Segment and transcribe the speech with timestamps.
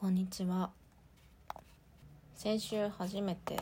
[0.00, 0.70] こんにちは。
[2.36, 3.58] 先週初めて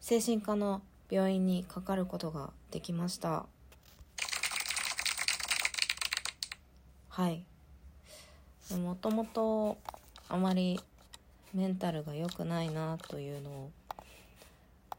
[0.00, 0.80] 精神科の
[1.10, 3.44] 病院にかかることができました。
[7.10, 7.44] はい。
[8.74, 9.76] もともと
[10.30, 10.80] あまり
[11.52, 13.70] メンタルが良くないなというのを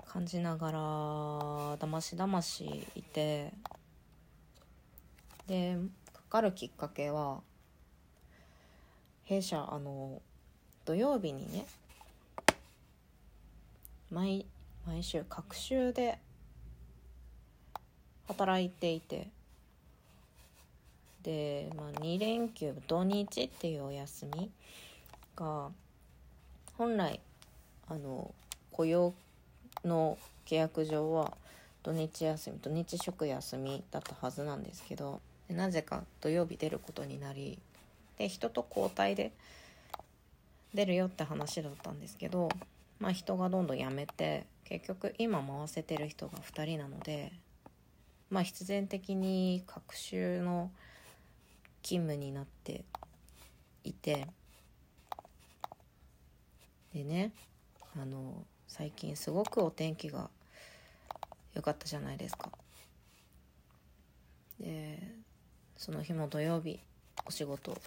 [0.05, 3.51] 感じながらだましだましいて
[5.47, 5.79] で
[6.13, 7.41] かかるきっかけは
[9.25, 10.21] 弊社あの
[10.85, 11.65] 土曜日にね
[14.11, 14.45] 毎
[14.87, 16.19] 毎週隔週で
[18.27, 19.29] 働いていて
[21.23, 24.51] で、まあ、2連休土日っていうお休み
[25.35, 25.69] が
[26.77, 27.19] 本来
[27.87, 28.33] あの
[28.71, 29.13] 雇用
[29.83, 31.33] の契約上は
[31.81, 35.19] 土日休み土日祝休みだったはずなんですけど
[35.49, 37.57] なぜか土曜日出ることになり
[38.17, 39.31] で人と交代で
[40.73, 42.49] 出るよって話だったんですけど、
[42.99, 47.31] まあ、人がどんどん辞めて結局今回せてる人が2人なので、
[48.29, 50.71] まあ、必然的に隔週の
[51.81, 52.83] 勤務になって
[53.83, 54.27] いて
[56.93, 57.31] でね
[58.01, 60.29] あの最近すごくお天気が
[61.53, 62.49] 良かったじゃないですか。
[64.59, 64.99] で
[65.77, 66.79] その日も土曜日
[67.25, 67.77] お仕事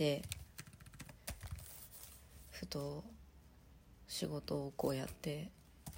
[0.00, 0.22] で
[2.52, 3.04] ふと
[4.08, 5.50] 仕事をこうやって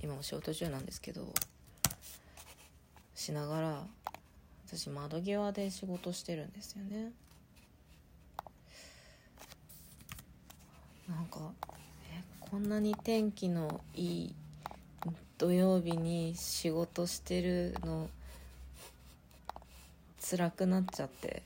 [0.03, 1.33] 今お仕事中なんですけど
[3.15, 3.83] しながら
[4.67, 7.13] 私窓際で仕事してるんですよね。
[11.09, 11.53] なんか
[12.13, 14.35] えこんなに天気のいい
[15.39, 18.11] 土曜日に仕事してるの
[20.29, 21.45] 辛くなっちゃって。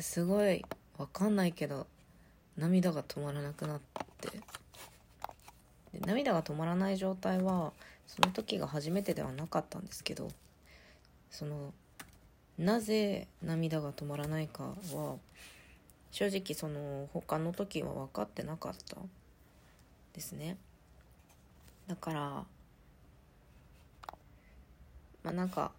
[0.00, 0.64] すごい。
[0.98, 1.86] わかんないけど
[2.56, 3.80] 涙が止まらなくなっ
[4.20, 4.28] て。
[5.92, 7.72] で涙が止まらない状態は
[8.06, 10.28] その時が初めてではなかったんですけど
[11.30, 11.72] その
[12.58, 15.16] なぜ涙が止まらないかは
[16.10, 18.96] 正直その他の時は分かってなかった。
[20.12, 20.56] ですね。
[21.86, 22.20] だから
[25.24, 25.72] まあなんか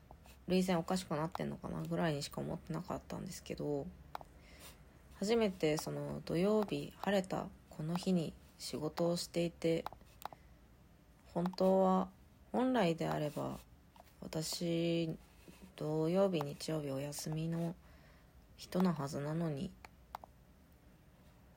[0.48, 3.86] 涙腺おかしくなってんのかなぐらいにしか思ってなかったんですけど
[5.24, 9.86] 初めてその土曜日晴れたこの日に仕事をしていて
[11.34, 12.10] 本当は
[12.52, 13.58] 本来であれば
[14.20, 15.16] 私
[15.78, 17.74] 土曜日日曜日お休みの
[18.58, 19.72] 人なはずなのに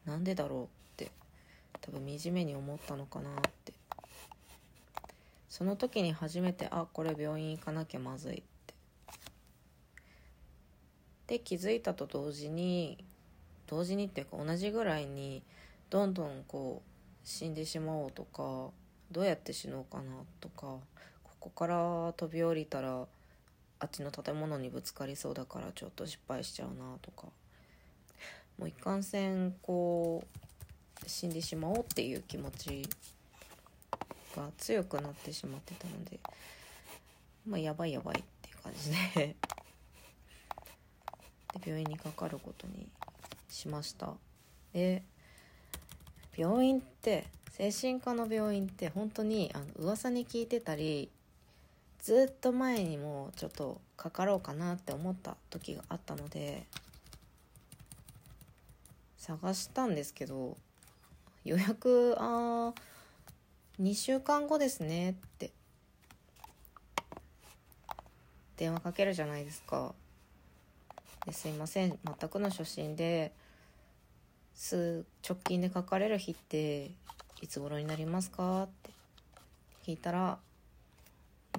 [0.05, 1.11] なんでだろうって
[1.81, 3.35] 多分惨めに思ったのかなっ
[3.65, 3.73] て。
[5.49, 8.75] その時に初めてあこれ病院行かなきゃまずいって。
[11.27, 13.05] で気づいたと同時に
[13.67, 15.43] 同時にっていうか同じぐらいに
[15.91, 18.71] どんどんこう死んでしまおうとか
[19.11, 20.79] どうやって死のうかなとか
[21.23, 23.07] ここから飛び降りたら
[23.79, 27.27] あっちの建物にぶつかりそうだからちょっと失敗しちゃうなとか。
[28.59, 32.89] もう一貫性こう死んでしまおうっていう気持ち
[34.35, 36.19] が強くなってしまってたので
[37.47, 39.37] まあやばいやばいっていう感じで。
[41.55, 42.87] で病院にかかることに
[43.57, 44.13] しました。
[44.75, 45.03] で
[46.37, 51.11] 病院って精神科の病院って本当にあの噂に聞いてたり
[52.01, 56.67] ずっと前にもちょっとかかろうかなって思った時があったので
[59.17, 60.59] 探したんですけど
[61.45, 62.75] 予約あ
[63.81, 65.51] 2週間後ですねって。
[68.57, 69.95] 電話かけるじゃないですか。
[71.27, 73.33] ですいません全くの初心で
[74.59, 75.05] 直
[75.45, 76.91] 近で書かれる日って
[77.43, 78.91] いつ頃になりますかって。
[79.87, 80.39] 聞いたら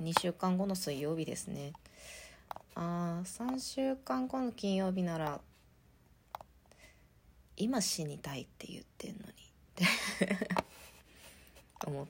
[0.02, 1.74] 2週間後の水曜日ですね。
[2.76, 5.40] あー3週間後の金曜日なら
[7.56, 9.28] 今死にたいって言ってんのに。
[9.28, 9.32] っ
[9.78, 9.86] て
[11.86, 12.08] 思っ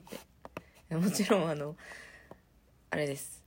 [0.88, 0.96] て。
[0.96, 1.76] もちろんあの
[2.90, 3.44] あれです。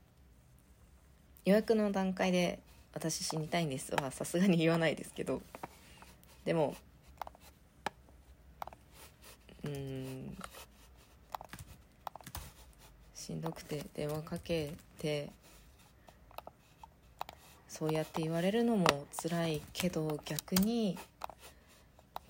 [1.44, 2.60] 予約の段階で
[2.94, 5.42] 私死にたいんですはさすがに言わないですけど。
[6.44, 6.76] でも
[9.64, 10.36] うん
[13.14, 15.30] しんどくて電話かけて
[17.68, 20.98] そうやって言われるのも辛いけど逆に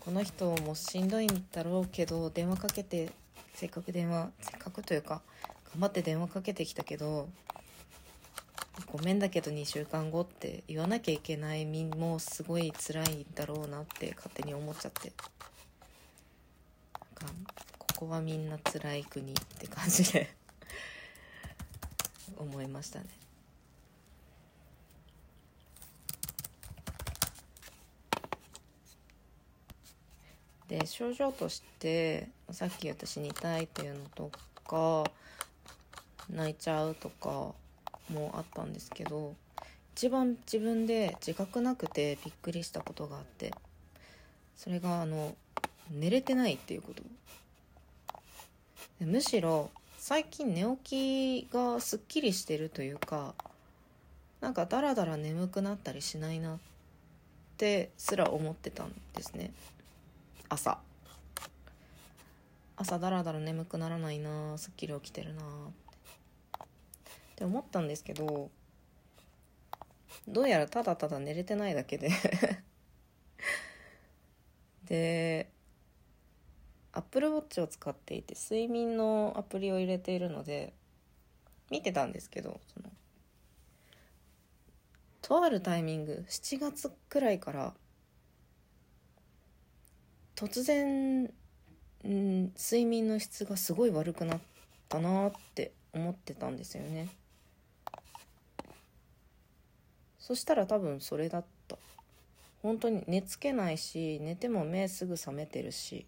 [0.01, 3.11] この人もしんどいんだろうけど電話かけて
[3.55, 5.23] せっかく電話せっかくというか
[5.73, 7.29] 頑張って電話かけてきたけど
[8.87, 15.13] ごめんだけど2週間後って言わなきゃいけない身もすごい辛いんだろうなって勝手に思っちゃって。
[18.03, 20.29] こはみんな辛い国って感じで
[22.37, 23.07] 思いましたね。
[30.67, 34.33] で症状としてさっき言った死にたいっていうのと
[34.65, 35.05] か
[36.31, 37.55] 泣いちゃうとか
[38.09, 39.37] もあったんですけど
[39.95, 43.53] 一番自分で自覚なくてびっくりしたことがあって
[44.57, 45.37] それがあの
[45.91, 47.03] 寝れてないっていうこと。
[49.05, 53.35] むしろ最近寝起きがすっきりしてるというか
[54.41, 56.59] なんかダラダラ眠くなったりしないなっ
[57.57, 59.53] てすら思ってたんですね。
[60.49, 60.79] 朝。
[62.77, 65.45] 朝ダラダラ眠くならないなすっきり起きてるなっ
[67.37, 67.45] て。
[67.45, 68.51] 思ったんですけど
[70.27, 72.11] どうやらただただ寝れてないだけで。
[74.87, 75.52] で
[76.93, 80.73] アップルウォッチを使っていて睡眠のアプリを入れているので
[81.71, 82.91] 見てたんですけどその
[85.23, 87.73] とあるタイミング7月くらいから
[90.35, 94.41] 突然、ん、睡眠の質がすごい悪くなっ
[94.89, 97.09] たなって思ってたんですよね。
[100.19, 101.79] そしたら多分それだった。
[102.63, 106.07] 本当に寝つけないし寝ても目すぐ覚めてるし。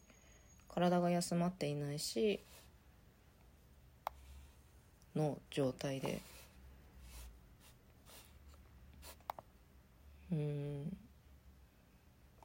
[0.74, 2.40] 体が休まっていないし
[5.14, 6.20] の状態で。
[10.32, 10.96] うん。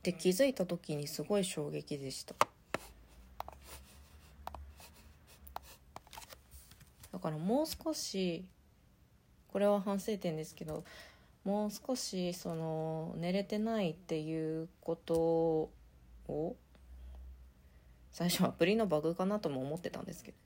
[0.04, 2.36] で気づいた時にすごい衝撃でした。
[7.12, 8.46] だからもう少し
[9.52, 10.84] これは反省点ですけど
[11.44, 15.72] もう少しその寝れてないっていうこと
[16.28, 16.56] を
[18.12, 20.38] 最初アプリのバグかなとも思ってたんですけど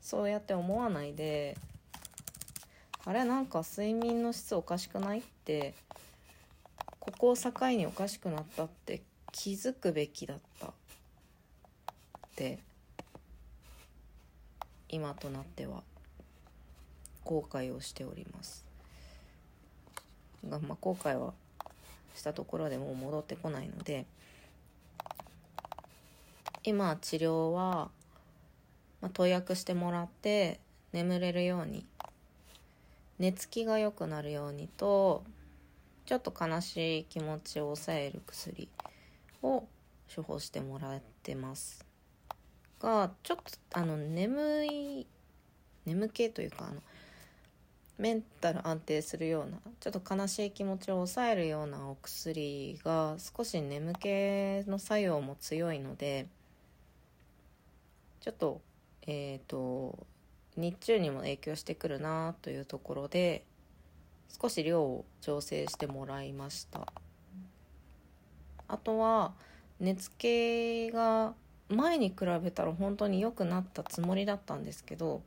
[0.00, 1.56] そうやって思わないで
[3.04, 5.74] あれなんか睡眠の質おかしくないって
[7.00, 9.02] ここを境におかしくなったって
[9.32, 10.70] 気づくべきだったっ
[12.34, 12.58] て
[14.88, 15.82] 今となっては
[17.24, 18.64] 後悔をしております。
[20.48, 21.32] が、まあ、後悔は
[22.14, 24.06] したところでもう戻ってこないので
[26.66, 27.90] 今治療は、
[29.00, 30.58] まあ、投薬してもらって
[30.92, 31.86] 眠れるように
[33.20, 35.22] 寝つきが良くなるようにと
[36.06, 38.68] ちょっと悲しい気持ちを抑える薬
[39.44, 39.64] を
[40.14, 41.86] 処方してもらってます。
[42.80, 43.36] がちょっ
[43.70, 45.06] とあの眠い
[45.84, 46.82] 眠気というかあの
[47.96, 54.08] メンタル安定するようなちょっと悲しい気持ちを抑えるようなお薬が少し眠気
[54.68, 56.26] の作用も強いので
[58.26, 58.60] ちょっと
[59.06, 60.04] えっ、ー、と
[60.56, 63.44] 日中にも影響してくるなというところで
[64.42, 66.92] 少し量を調整してもらいました。
[68.66, 69.32] あとは
[69.78, 71.34] 寝つけが
[71.68, 75.22] 前に比べたら本当に良くなったつもりだったんですけど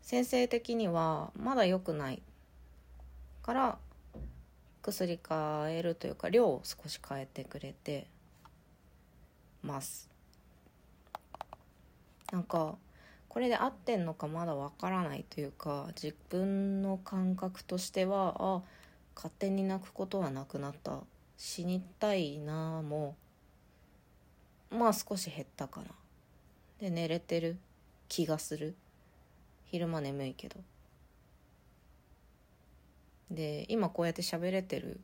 [0.00, 2.22] 先生的にはまだ良くない。
[3.42, 3.78] から
[4.82, 8.06] 薬変えるというか量を少し変えてくれて
[9.60, 10.11] ます。
[12.32, 12.76] なんか
[13.28, 18.62] これで合ってんのかまだわからないというか自分の感覚としてはあ
[19.14, 20.98] 勝手に泣くことはなくなった。
[21.36, 23.14] 死にたいなも。
[24.70, 25.86] まあ少し減ったかな。
[26.80, 27.56] で寝れてる。
[28.08, 28.74] 気がする。
[29.66, 30.56] 昼間眠いけど。
[33.30, 35.00] で今こうやって喋れてる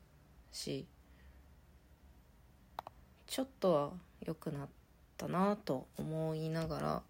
[0.53, 0.87] し
[3.27, 3.91] ちょっとは
[4.25, 4.69] 良くなっ
[5.17, 7.03] たなと思いながら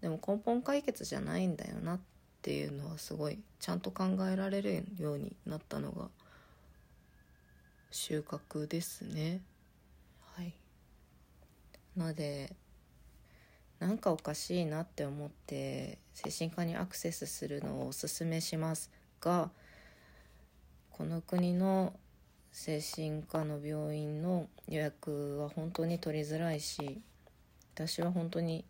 [0.00, 2.00] でも根本解決じゃないんだよなっ
[2.42, 6.08] ていうのはすごいちゃんと考えられるようになったのが
[7.90, 9.40] 収穫ですね。
[10.34, 10.54] はい。
[11.96, 12.54] なので
[13.80, 18.90] なんかおかしいなって思って精神科にアクセスするのをおすすめします
[19.20, 19.50] が
[20.90, 21.92] この国の
[22.50, 27.00] 精神科の病院の予約は本当に取りづらいし
[27.74, 28.64] 私は本当に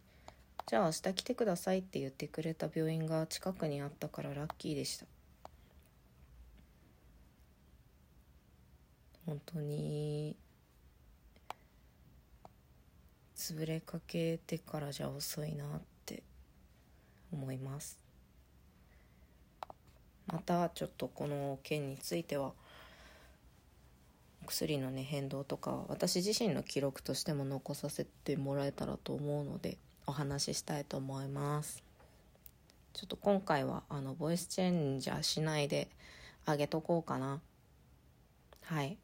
[0.68, 5.06] じゃあ明日来てくださいって言ってくれた病院が近くにあったからラッキーでした。
[9.24, 10.36] 本当に
[13.34, 16.22] 潰れかけてからじゃ遅いなって
[17.32, 17.98] 思います。
[20.26, 22.52] またちょっとこの件については
[24.44, 31.84] 薬のね変動とか私自身の記録としても残させてもらえたらと思うのでお話ししたいと思います。
[32.94, 35.88] ちょっと今回はあのボイスチェンジャーしないで
[36.46, 37.40] あげとこうかな。
[38.64, 38.96] はい。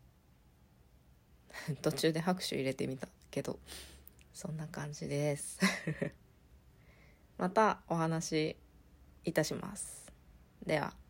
[1.83, 3.59] 途中で拍手入れてみたけど
[4.33, 5.61] そんな感じです。
[7.37, 8.57] またお話
[9.25, 10.11] いたします。
[10.67, 11.04] では。